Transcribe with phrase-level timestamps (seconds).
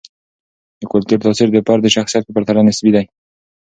[0.79, 3.05] د کلتور تاثیر د فرد د شخصیت په پرتله نسبي دی.